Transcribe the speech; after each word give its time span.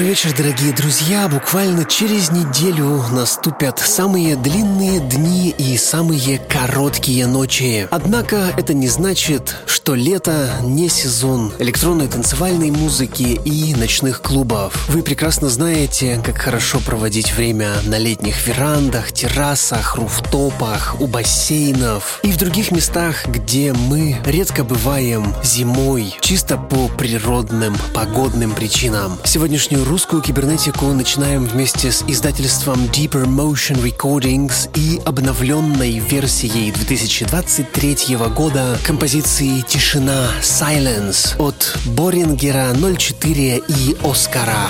Добрый 0.00 0.12
вечер, 0.12 0.34
дорогие 0.34 0.72
друзья. 0.72 1.28
Буквально 1.28 1.84
через 1.84 2.30
неделю 2.30 3.04
наступят 3.12 3.80
самые 3.80 4.34
длинные 4.34 4.98
дни 4.98 5.50
и 5.50 5.76
самые 5.76 6.38
короткие 6.38 7.26
ночи. 7.26 7.86
Однако 7.90 8.50
это 8.56 8.72
не 8.72 8.88
значит, 8.88 9.54
что 9.66 9.94
лето 9.94 10.52
не 10.62 10.88
сезон 10.88 11.52
электронной 11.58 12.08
танцевальной 12.08 12.70
музыки 12.70 13.38
и 13.44 13.74
ночных 13.74 14.22
клубов. 14.22 14.88
Вы 14.88 15.02
прекрасно 15.02 15.50
знаете, 15.50 16.18
как 16.24 16.38
хорошо 16.38 16.80
проводить 16.80 17.34
время 17.34 17.74
на 17.84 17.98
летних 17.98 18.46
верандах, 18.46 19.12
террасах, 19.12 19.96
руфтопах, 19.96 20.98
у 20.98 21.08
бассейнов 21.08 22.20
и 22.22 22.32
в 22.32 22.38
других 22.38 22.70
местах, 22.70 23.26
где 23.26 23.74
мы 23.74 24.16
редко 24.24 24.64
бываем 24.64 25.34
зимой, 25.44 26.16
чисто 26.20 26.56
по 26.56 26.88
природным, 26.88 27.76
погодным 27.92 28.52
причинам. 28.52 29.18
Сегодняшнюю 29.24 29.89
русскую 29.90 30.22
кибернетику 30.22 30.86
начинаем 30.92 31.44
вместе 31.44 31.90
с 31.90 32.04
издательством 32.06 32.84
Deeper 32.84 33.24
Motion 33.24 33.82
Recordings 33.82 34.70
и 34.76 35.00
обновленной 35.04 35.98
версией 35.98 36.70
2023 36.70 38.16
года 38.36 38.78
композиции 38.86 39.62
«Тишина» 39.62 40.28
Silence 40.42 41.36
от 41.38 41.76
Борингера 41.86 42.72
04 42.72 43.62
и 43.66 43.96
Оскара. 44.04 44.68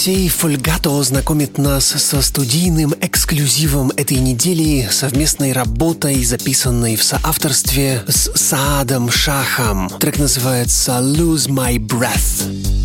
Фольгато 0.00 1.02
знакомит 1.02 1.58
нас 1.58 1.84
со 1.84 2.22
студийным 2.22 2.94
эксклюзивом 3.02 3.90
этой 3.90 4.16
недели, 4.16 4.88
совместной 4.90 5.52
работой, 5.52 6.24
записанной 6.24 6.96
в 6.96 7.04
соавторстве 7.04 8.02
с 8.08 8.32
Саадом 8.34 9.10
Шахом. 9.10 9.90
Трек 10.00 10.18
называется 10.18 10.92
«Lose 11.02 11.48
My 11.48 11.76
Breath». 11.76 12.79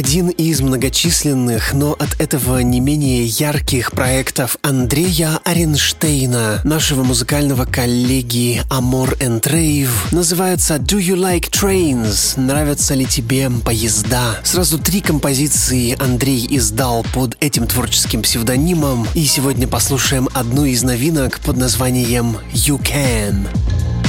Один 0.00 0.30
из 0.30 0.62
многочисленных, 0.62 1.74
но 1.74 1.92
от 1.92 2.18
этого 2.18 2.60
не 2.60 2.80
менее 2.80 3.26
ярких 3.26 3.92
проектов 3.92 4.56
Андрея 4.62 5.38
Аренштейна, 5.44 6.62
нашего 6.64 7.02
музыкального 7.04 7.66
коллеги 7.66 8.62
Amor 8.70 9.18
and 9.18 9.42
Rave, 9.42 9.90
называется 10.10 10.76
Do 10.76 10.98
You 10.98 11.16
Like 11.16 11.50
Trains? 11.50 12.40
Нравятся 12.40 12.94
ли 12.94 13.04
тебе 13.04 13.50
поезда? 13.50 14.40
Сразу 14.42 14.78
три 14.78 15.02
композиции 15.02 16.02
Андрей 16.02 16.46
издал 16.48 17.04
под 17.12 17.36
этим 17.40 17.66
творческим 17.66 18.22
псевдонимом, 18.22 19.06
и 19.14 19.26
сегодня 19.26 19.68
послушаем 19.68 20.30
одну 20.32 20.64
из 20.64 20.82
новинок 20.82 21.40
под 21.40 21.58
названием 21.58 22.38
You 22.54 22.80
Can. 22.80 23.99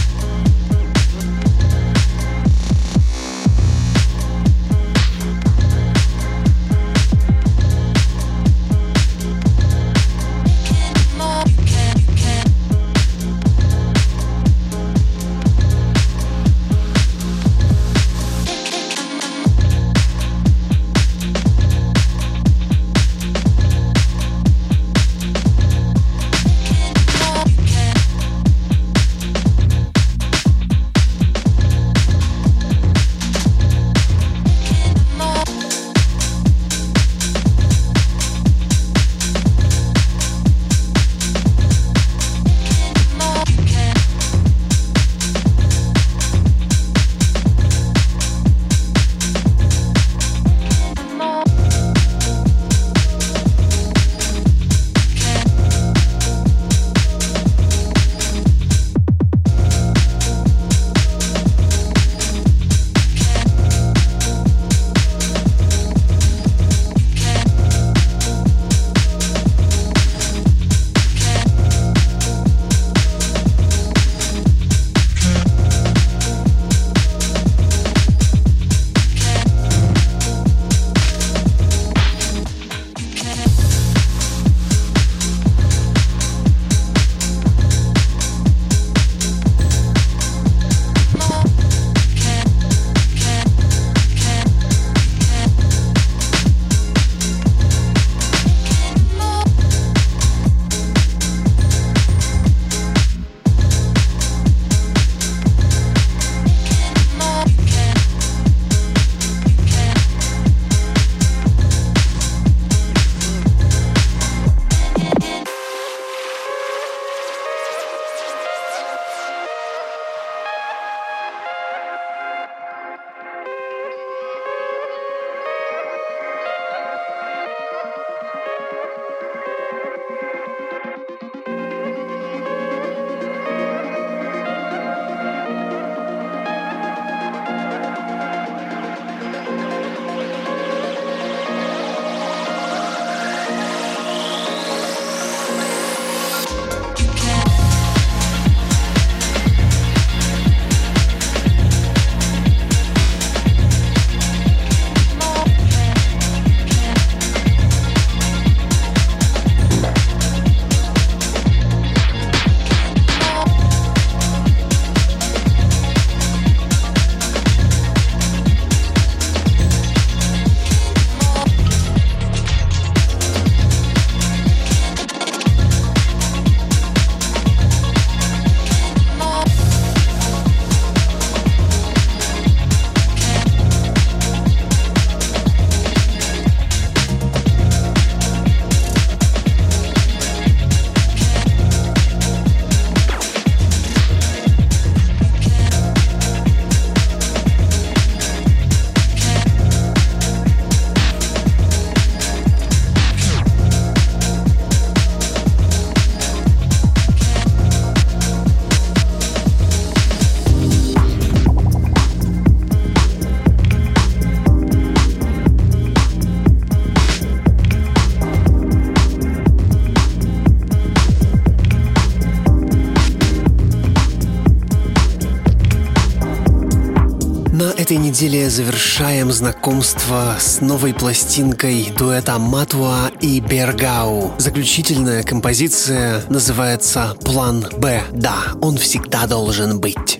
Неделе 228.21 228.51
завершаем 228.51 229.31
знакомство 229.31 230.35
с 230.39 230.61
новой 230.61 230.93
пластинкой 230.93 231.91
дуэта 231.97 232.37
Матуа 232.37 233.09
и 233.19 233.39
Бергау. 233.39 234.35
Заключительная 234.37 235.23
композиция 235.23 236.21
называется 236.29 237.15
«План 237.23 237.65
Б». 237.77 238.03
Да, 238.11 238.35
он 238.61 238.77
всегда 238.77 239.25
должен 239.25 239.79
быть. 239.79 240.19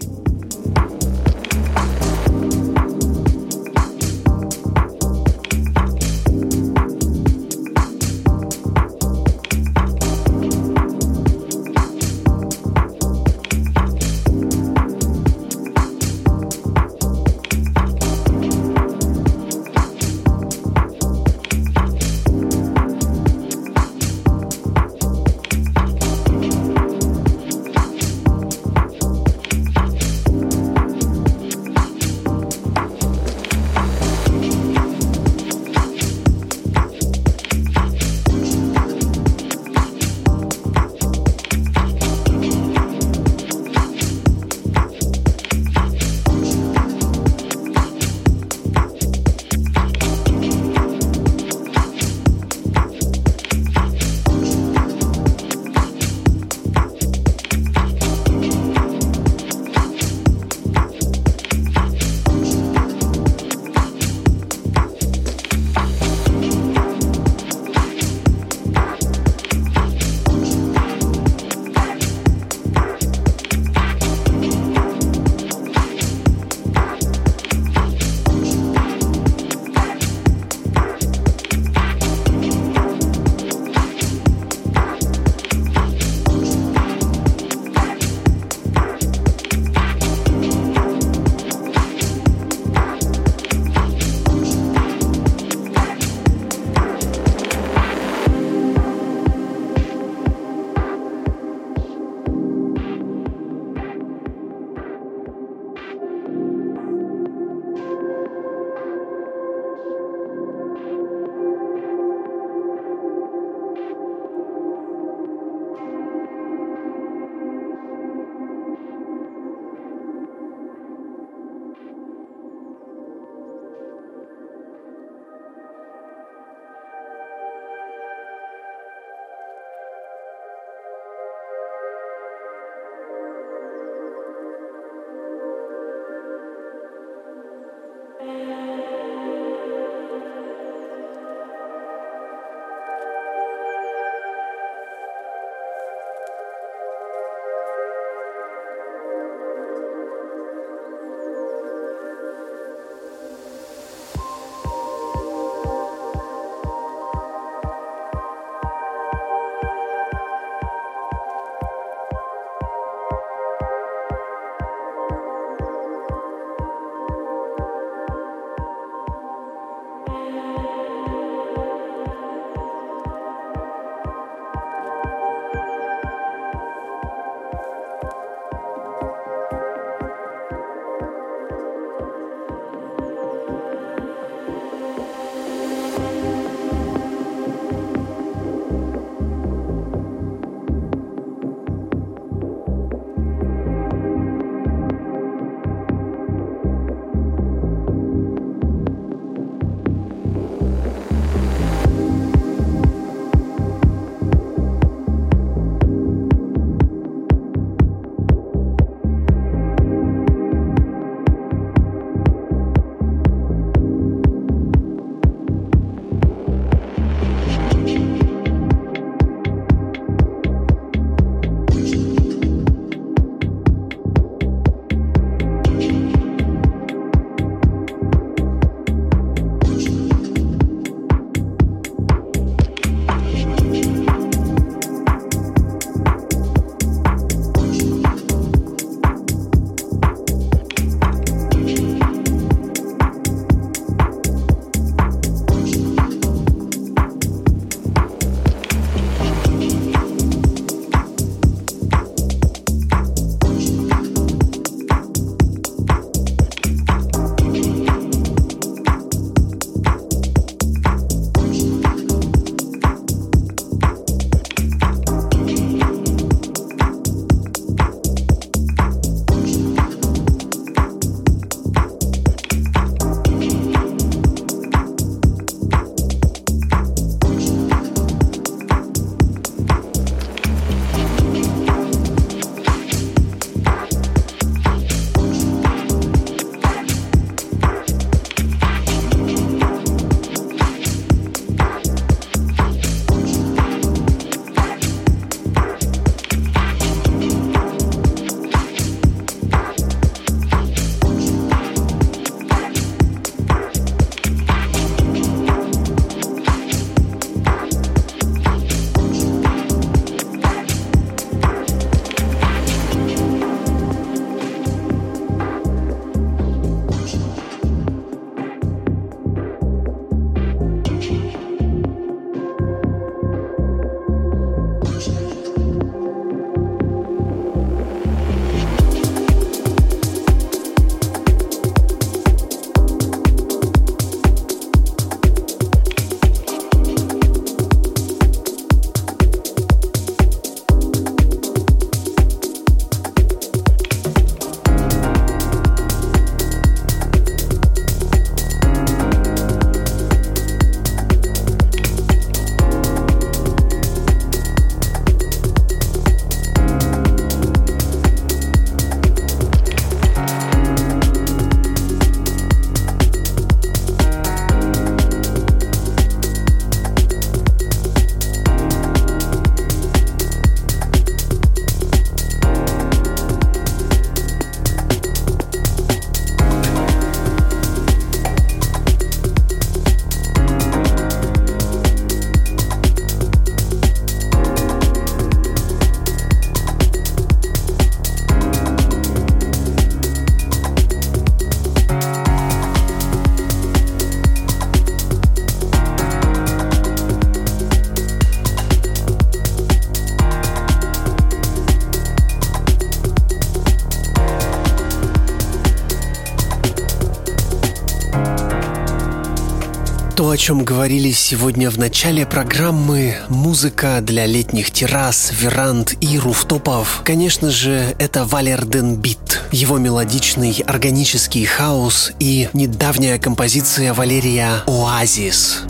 То, 410.16 410.30
о 410.30 410.38
чем 410.38 410.64
говорили 410.64 411.12
сегодня 411.12 411.72
в 411.72 411.80
начале 411.80 412.28
программы, 412.28 413.16
музыка 413.28 414.02
для 414.02 414.28
летних 414.28 414.70
террас, 414.70 415.32
веранд 415.34 415.96
и 416.00 416.20
руфтопов, 416.20 417.02
конечно 417.04 417.50
же, 417.50 417.96
это 417.98 418.26
Валерден 418.26 418.98
Бит, 418.98 419.42
его 419.52 419.80
мелодичный 419.80 420.64
органический 420.68 421.46
хаос 421.46 422.12
и 422.20 422.50
недавняя 422.54 423.18
композиция 423.18 423.96
Валерия 423.96 424.64
«Оазис». 424.68 425.64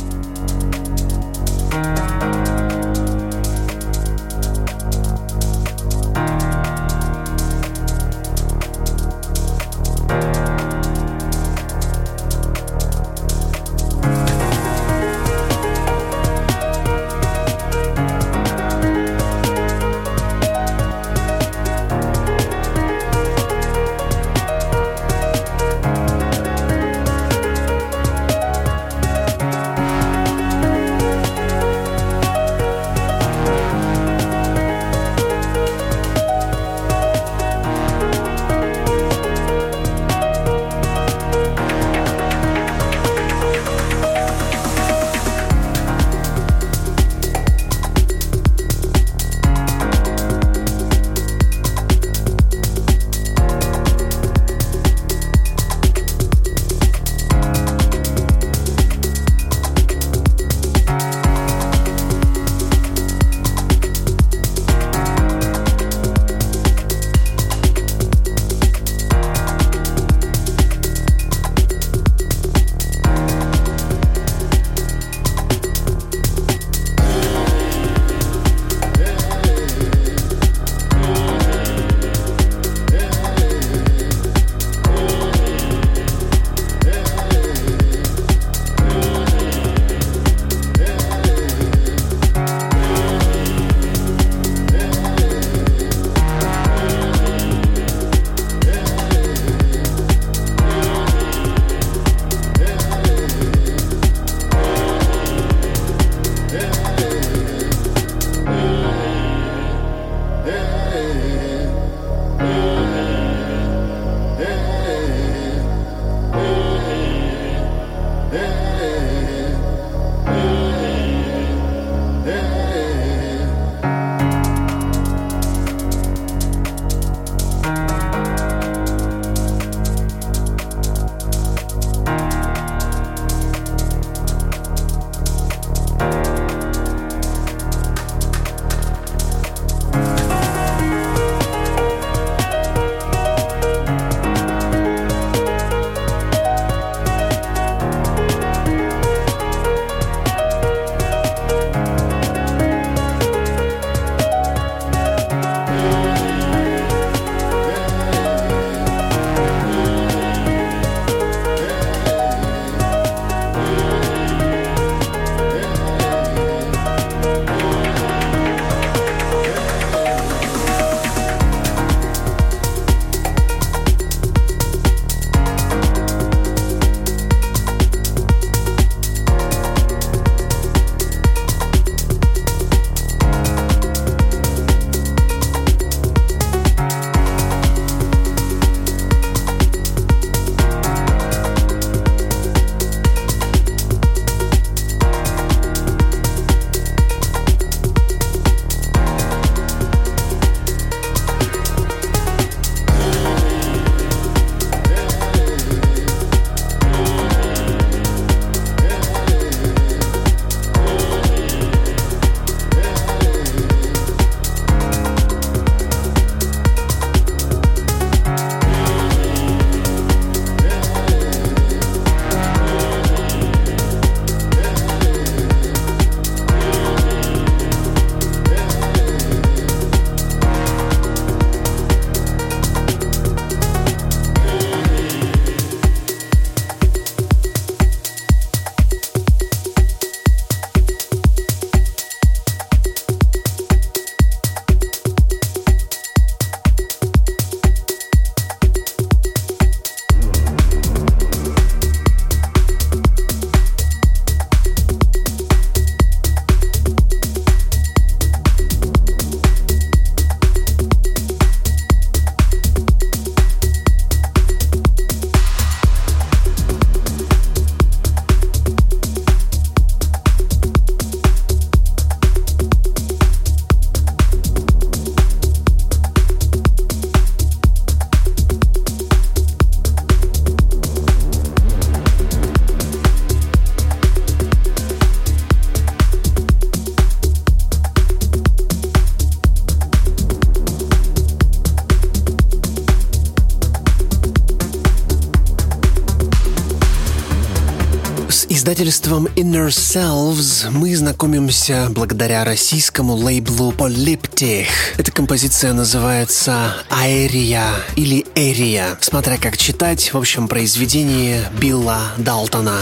Издательством 298.71 299.27
Inner 299.36 299.67
Selves 299.67 300.69
мы 300.71 300.95
знакомимся 300.95 301.88
благодаря 301.89 302.45
российскому 302.45 303.15
лейблу 303.15 303.73
Polyptych. 303.73 304.67
Эта 304.97 305.12
композиция 305.12 305.73
называется 305.73 306.75
«Аэрия» 306.89 307.65
или 307.97 308.25
«Эрия», 308.34 308.97
смотря 309.01 309.38
как 309.38 309.57
читать, 309.57 310.13
в 310.13 310.17
общем, 310.17 310.47
произведение 310.47 311.49
Билла 311.60 312.13
Далтона. 312.17 312.79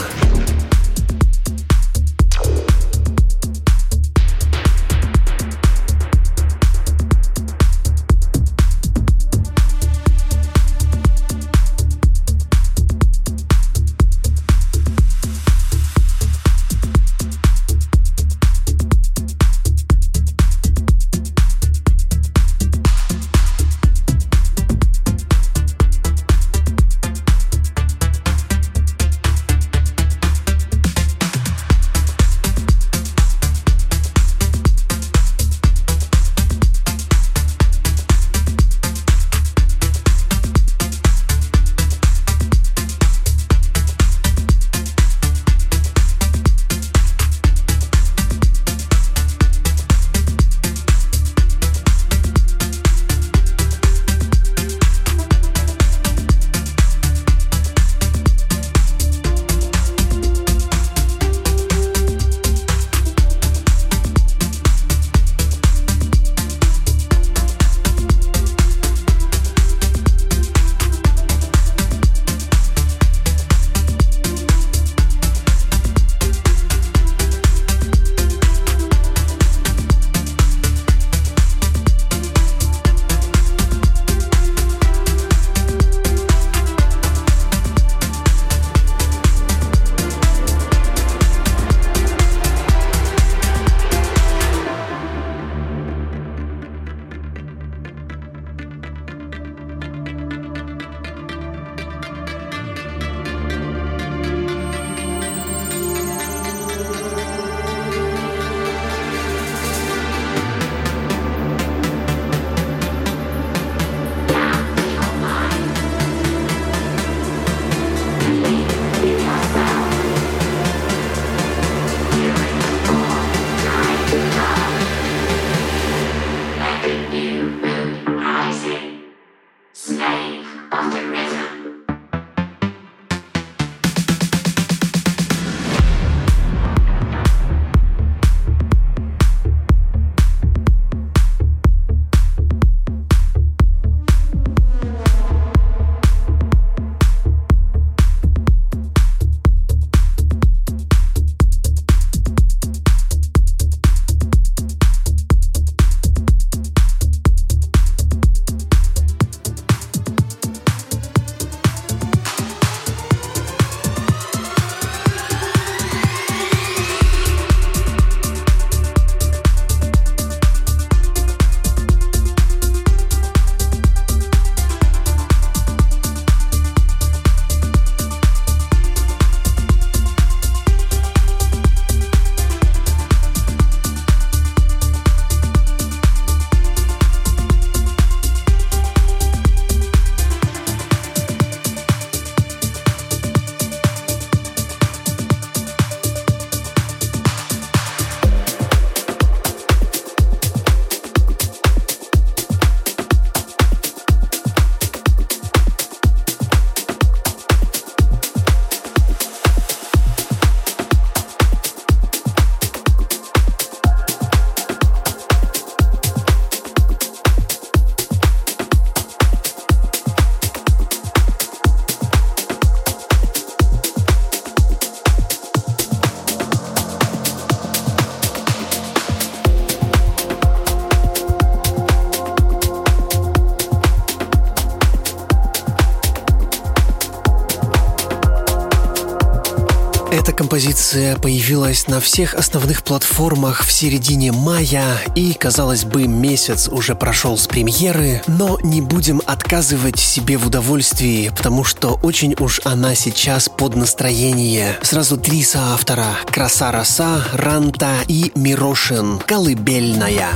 Композиция 240.31 241.15
появилась 241.17 241.87
на 241.87 241.99
всех 241.99 242.33
основных 242.33 242.83
платформах 242.83 243.63
в 243.63 243.71
середине 243.71 244.31
мая, 244.31 244.97
и, 245.15 245.33
казалось 245.33 245.85
бы, 245.85 246.07
месяц 246.07 246.67
уже 246.67 246.95
прошел 246.95 247.37
с 247.37 247.47
премьеры, 247.47 248.21
но 248.27 248.59
не 248.63 248.81
будем 248.81 249.21
отказывать 249.25 249.99
себе 249.99 250.37
в 250.37 250.47
удовольствии, 250.47 251.29
потому 251.29 251.63
что 251.63 251.99
очень 252.03 252.35
уж 252.39 252.61
она 252.63 252.95
сейчас 252.95 253.49
под 253.49 253.75
настроение. 253.75 254.77
Сразу 254.81 255.17
три 255.17 255.43
соавтора– 255.43 256.17
Краса 256.31 256.71
Роса, 256.71 257.23
Ранта 257.33 257.95
и 258.07 258.31
Мирошин– 258.35 259.19
«Колыбельная». 259.27 260.29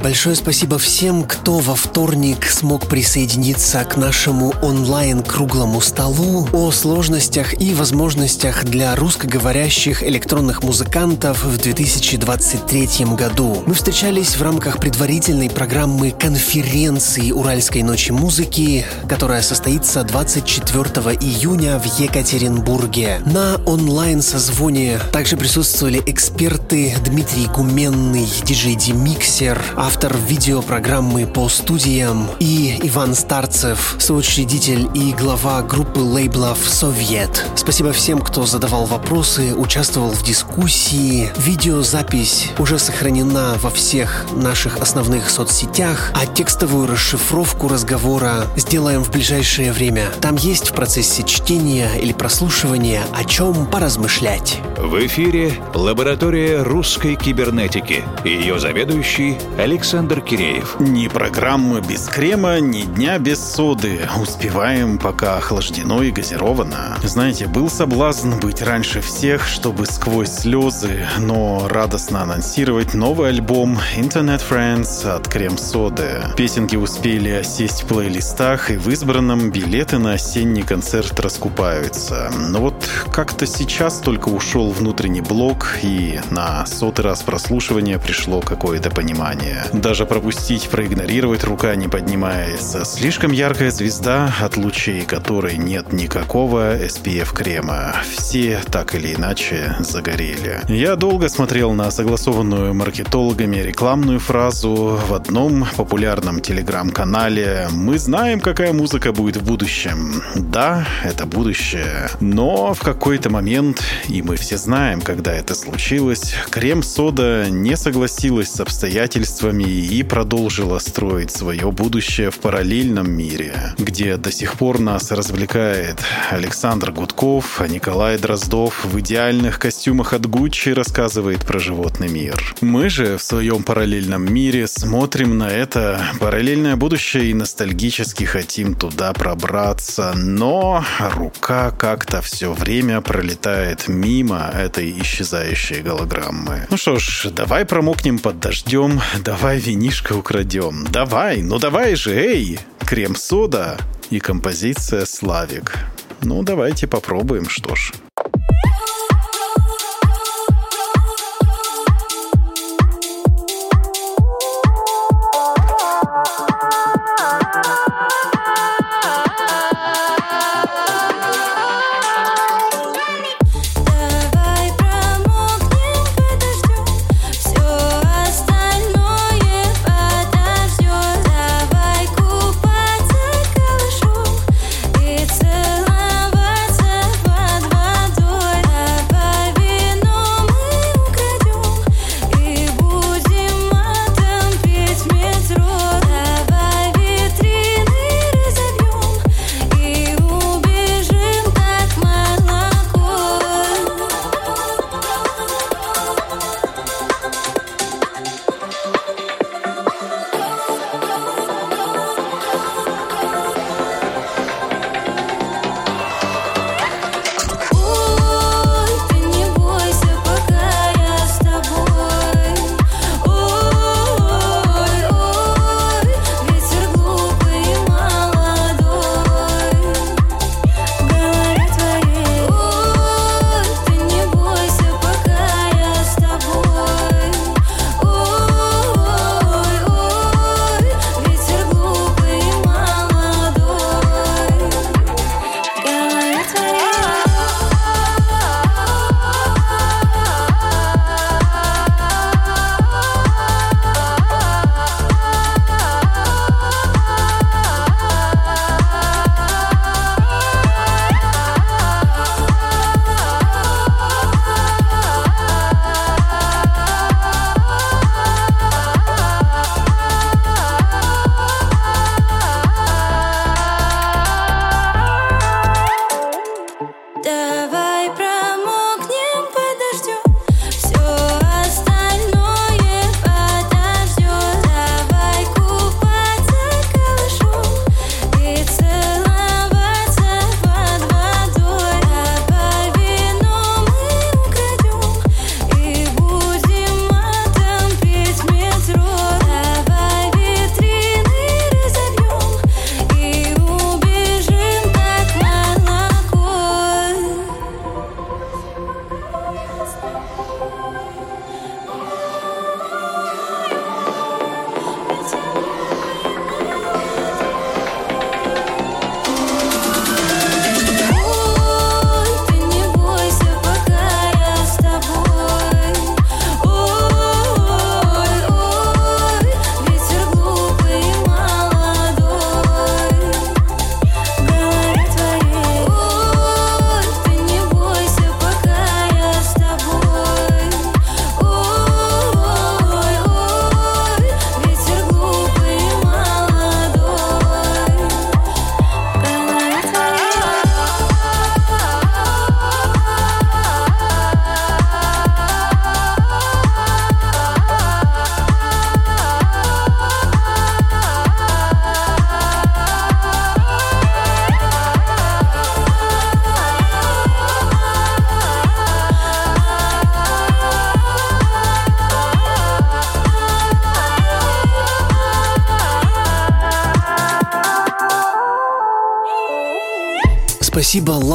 Большое 0.00 0.36
спасибо 0.36 0.78
всем, 0.78 1.24
кто 1.24 1.58
во 1.58 1.74
вторник 1.74 2.46
смог 2.46 2.86
присоединиться 2.86 3.82
к 3.84 3.96
нашему 3.96 4.54
онлайн-круглому 4.62 5.80
столу 5.80 6.48
о 6.52 6.70
сложностях 6.70 7.60
и 7.60 7.74
возможностях 7.74 8.64
для 8.64 8.94
русскоговорящих 8.94 10.04
электронных 10.04 10.62
музыкантов 10.62 11.42
в 11.42 11.58
2023 11.58 12.88
году. 13.16 13.64
Мы 13.66 13.74
встречались 13.74 14.36
в 14.36 14.42
рамках 14.42 14.78
предварительной 14.78 15.50
программы 15.50 16.12
конференции 16.12 17.32
Уральской 17.32 17.82
ночи 17.82 18.12
музыки, 18.12 18.84
которая 19.08 19.42
состоится 19.42 20.04
24 20.04 20.84
июня 21.20 21.80
в 21.80 21.98
Екатеринбурге. 21.98 23.20
На 23.26 23.56
онлайн-созвоне 23.66 25.00
также 25.10 25.36
присутствовали 25.36 26.00
эксперты 26.06 26.94
Дмитрий 27.04 27.46
Гуменный, 27.46 28.28
диджей 28.44 28.76
Демиксер, 28.76 29.56
Миллер, 29.56 29.64
автор 29.86 30.16
видеопрограммы 30.16 31.28
по 31.28 31.48
студиям, 31.48 32.28
и 32.40 32.76
Иван 32.82 33.14
Старцев, 33.14 33.94
соучредитель 34.00 34.88
и 34.94 35.12
глава 35.12 35.62
группы 35.62 36.00
лейблов 36.00 36.58
«Совет». 36.58 37.46
Спасибо 37.54 37.92
всем, 37.92 38.18
кто 38.18 38.46
задавал 38.46 38.86
вопросы, 38.86 39.54
участвовал 39.54 40.10
в 40.10 40.24
дискуссии. 40.24 41.30
Видеозапись 41.38 42.50
уже 42.58 42.80
сохранена 42.80 43.54
во 43.62 43.70
всех 43.70 44.26
наших 44.32 44.78
основных 44.78 45.30
соцсетях, 45.30 46.10
а 46.14 46.26
текстовую 46.26 46.88
расшифровку 46.88 47.68
разговора 47.68 48.46
сделаем 48.56 49.04
в 49.04 49.12
ближайшее 49.12 49.72
время. 49.72 50.08
Там 50.20 50.34
есть 50.34 50.70
в 50.70 50.72
процессе 50.72 51.22
чтения 51.22 51.90
или 51.94 52.12
прослушивания 52.12 53.04
о 53.12 53.24
чем 53.24 53.66
поразмышлять. 53.66 54.60
В 54.76 55.06
эфире 55.06 55.54
лаборатория 55.74 56.62
русской 56.62 57.14
кибернетики. 57.14 58.02
Ее 58.24 58.58
заведующий 58.58 59.38
Александр 59.76 60.22
Киреев. 60.22 60.76
Ни 60.80 61.06
программы 61.06 61.82
без 61.82 62.06
крема, 62.06 62.60
ни 62.60 62.84
дня 62.84 63.18
без 63.18 63.38
соды. 63.38 64.08
Успеваем, 64.18 64.96
пока 64.96 65.36
охлаждено 65.36 66.02
и 66.02 66.10
газировано. 66.10 66.96
Знаете, 67.02 67.46
был 67.46 67.68
соблазн 67.68 68.40
быть 68.40 68.62
раньше 68.62 69.02
всех, 69.02 69.46
чтобы 69.46 69.84
сквозь 69.84 70.30
слезы, 70.30 71.06
но 71.18 71.68
радостно 71.68 72.22
анонсировать 72.22 72.94
новый 72.94 73.28
альбом 73.28 73.78
Internet 73.98 74.40
Friends 74.48 75.06
от 75.06 75.28
Крем-Соды. 75.28 76.22
Песенки 76.38 76.76
успели 76.76 77.28
осесть 77.28 77.82
в 77.82 77.86
плейлистах, 77.86 78.70
и 78.70 78.78
в 78.78 78.88
избранном 78.88 79.50
билеты 79.50 79.98
на 79.98 80.14
осенний 80.14 80.62
концерт 80.62 81.20
раскупаются. 81.20 82.32
Но 82.48 82.60
вот 82.60 82.88
как-то 83.12 83.46
сейчас 83.46 83.98
только 83.98 84.30
ушел 84.30 84.70
внутренний 84.70 85.20
блок, 85.20 85.68
и 85.82 86.18
на 86.30 86.64
сотый 86.64 87.04
раз 87.04 87.22
прослушивания 87.22 87.98
пришло 87.98 88.40
какое-то 88.40 88.88
понимание. 88.88 89.65
Даже 89.72 90.06
пропустить, 90.06 90.68
проигнорировать 90.68 91.44
рука 91.44 91.74
не 91.74 91.88
поднимается. 91.88 92.84
Слишком 92.84 93.32
яркая 93.32 93.70
звезда, 93.70 94.34
от 94.40 94.56
лучей 94.56 95.02
которой 95.02 95.56
нет 95.56 95.92
никакого 95.92 96.76
SPF-крема. 96.76 97.94
Все 98.16 98.60
так 98.70 98.94
или 98.94 99.14
иначе 99.14 99.76
загорели. 99.80 100.60
Я 100.68 100.96
долго 100.96 101.28
смотрел 101.28 101.72
на 101.72 101.90
согласованную 101.90 102.74
маркетологами 102.74 103.56
рекламную 103.56 104.20
фразу 104.20 104.98
в 105.08 105.14
одном 105.14 105.66
популярном 105.76 106.40
телеграм-канале 106.40 107.68
«Мы 107.72 107.98
знаем, 107.98 108.40
какая 108.40 108.72
музыка 108.72 109.12
будет 109.12 109.36
в 109.36 109.44
будущем». 109.44 110.22
Да, 110.34 110.86
это 111.04 111.26
будущее. 111.26 112.08
Но 112.20 112.74
в 112.74 112.80
какой-то 112.80 113.30
момент, 113.30 113.82
и 114.08 114.22
мы 114.22 114.36
все 114.36 114.56
знаем, 114.58 115.00
когда 115.00 115.32
это 115.32 115.54
случилось, 115.54 116.34
крем-сода 116.50 117.46
не 117.50 117.76
согласилась 117.76 118.50
с 118.50 118.60
обстоятельствами, 118.60 119.55
обстоятельствами 119.56 119.64
и 119.64 120.02
продолжила 120.02 120.78
строить 120.78 121.30
свое 121.30 121.70
будущее 121.70 122.30
в 122.30 122.38
параллельном 122.38 123.10
мире, 123.10 123.74
где 123.78 124.16
до 124.16 124.30
сих 124.30 124.54
пор 124.54 124.78
нас 124.78 125.10
развлекает 125.10 125.98
Александр 126.30 126.92
Гудков, 126.92 127.60
а 127.60 127.68
Николай 127.68 128.18
Дроздов 128.18 128.84
в 128.84 128.98
идеальных 129.00 129.58
костюмах 129.58 130.12
от 130.12 130.26
Гуччи 130.26 130.70
рассказывает 130.70 131.44
про 131.44 131.58
животный 131.58 132.08
мир. 132.08 132.54
Мы 132.60 132.88
же 132.88 133.16
в 133.16 133.22
своем 133.22 133.62
параллельном 133.62 134.32
мире 134.32 134.66
смотрим 134.66 135.38
на 135.38 135.48
это 135.48 136.00
параллельное 136.20 136.76
будущее 136.76 137.30
и 137.30 137.34
ностальгически 137.34 138.24
хотим 138.24 138.74
туда 138.74 139.12
пробраться, 139.12 140.12
но 140.14 140.84
рука 141.14 141.70
как-то 141.70 142.20
все 142.22 142.52
время 142.52 143.00
пролетает 143.00 143.88
мимо 143.88 144.50
этой 144.54 144.90
исчезающей 145.00 145.80
голограммы. 145.80 146.66
Ну 146.70 146.76
что 146.76 146.98
ж, 146.98 147.28
давай 147.30 147.64
промокнем 147.64 148.18
под 148.18 148.40
дождем, 148.40 149.00
Давай 149.18 149.35
винишко 149.58 150.14
украдем. 150.14 150.86
Давай, 150.90 151.42
ну 151.42 151.58
давай 151.58 151.94
же, 151.96 152.14
эй! 152.14 152.58
Крем-сода 152.80 153.78
и 154.10 154.18
композиция 154.18 155.04
«Славик». 155.04 155.78
Ну, 156.22 156.42
давайте 156.42 156.86
попробуем, 156.86 157.48
что 157.48 157.74
ж. 157.74 157.92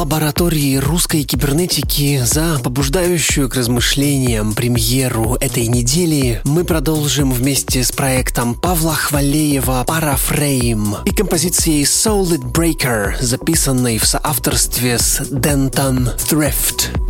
Лаборатории 0.02 0.78
русской 0.78 1.22
кибернетики 1.22 2.22
за 2.24 2.58
побуждающую 2.58 3.48
к 3.48 3.54
размышлениям 3.54 4.52
премьеру 4.52 5.36
этой 5.40 5.68
недели. 5.68 6.40
Мы 6.42 6.64
продолжим 6.64 7.30
вместе 7.32 7.84
с 7.84 7.92
проектом 7.92 8.56
Павла 8.56 8.96
Хвалеева 8.96 9.84
«Парафрейм» 9.86 10.96
и 11.04 11.10
композицией 11.10 11.84
Solid 11.84 12.42
Breaker, 12.52 13.14
записанной 13.20 13.98
в 13.98 14.04
соавторстве 14.04 14.98
с 14.98 15.20
Denton 15.20 16.16
Thrift. 16.18 17.01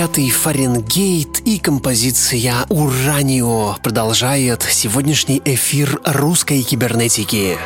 95-й 0.00 0.30
Фаренгейт 0.30 1.40
и 1.40 1.58
композиция 1.58 2.64
«Уранио» 2.70 3.76
продолжает 3.82 4.62
сегодняшний 4.62 5.42
эфир 5.44 6.00
русской 6.06 6.62
кибернетики. 6.62 7.58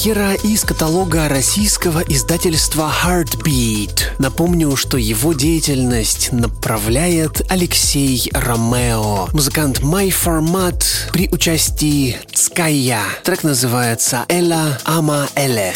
Премьера 0.00 0.32
из 0.32 0.62
каталога 0.62 1.28
российского 1.28 2.00
издательства 2.00 2.90
Heartbeat. 3.04 4.00
Напомню, 4.18 4.74
что 4.74 4.96
его 4.96 5.34
деятельность 5.34 6.32
направляет 6.32 7.42
Алексей 7.50 8.30
Ромео, 8.32 9.28
музыкант 9.34 9.80
My 9.80 10.08
Format 10.08 10.82
при 11.12 11.28
участии 11.30 12.16
Ская. 12.32 13.02
Трек 13.24 13.42
называется 13.42 14.24
«Эла 14.28 14.78
Ама 14.84 15.28
Эле». 15.34 15.74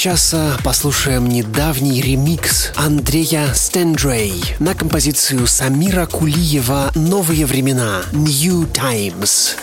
Часа 0.00 0.56
послушаем 0.64 1.28
недавний 1.28 2.00
ремикс 2.00 2.72
Андрея 2.74 3.52
Стендрей 3.52 4.42
на 4.58 4.74
композицию 4.74 5.46
Самира 5.46 6.06
Кулиева 6.06 6.90
«Новые 6.94 7.44
времена» 7.44 8.00
«New 8.10 8.66
Times». 8.72 9.58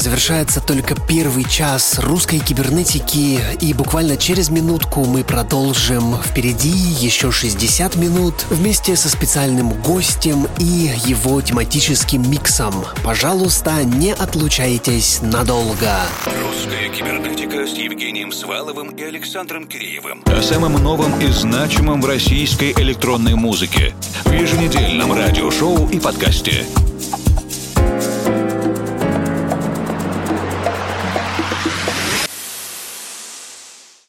Завершается 0.00 0.60
только 0.60 0.94
первый 0.94 1.44
час 1.44 1.98
русской 1.98 2.38
кибернетики, 2.38 3.40
и 3.60 3.74
буквально 3.74 4.16
через 4.16 4.48
минутку 4.48 5.04
мы 5.04 5.22
продолжим. 5.22 6.16
Впереди 6.22 6.70
еще 6.70 7.30
60 7.30 7.96
минут 7.96 8.46
вместе 8.50 8.96
со 8.96 9.08
специальным 9.08 9.70
гостем 9.82 10.48
и 10.58 10.90
его 11.04 11.40
тематическим 11.40 12.28
миксом. 12.30 12.74
Пожалуйста, 13.04 13.84
не 13.84 14.12
отлучайтесь 14.12 15.20
надолго. 15.22 16.00
Русская 16.24 16.88
кибернетика 16.88 17.66
с 17.66 17.76
Евгением 17.76 18.32
Сваловым 18.32 18.90
и 18.90 19.02
Александром 19.02 19.66
Киреевым. 19.66 20.22
О 20.26 20.42
самом 20.42 20.74
новом 20.82 21.20
и 21.20 21.26
значимом 21.30 22.00
в 22.00 22.06
российской 22.06 22.72
электронной 22.72 23.34
музыке. 23.34 23.94
В 24.24 24.32
еженедельном 24.32 25.12
радиошоу 25.12 25.88
и 25.90 26.00
подкасте. 26.00 26.64